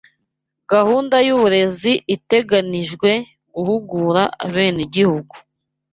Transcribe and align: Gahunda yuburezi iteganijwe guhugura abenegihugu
Gahunda 0.71 1.15
yuburezi 1.27 1.91
iteganijwe 2.15 3.11
guhugura 3.53 4.23
abenegihugu 4.45 5.35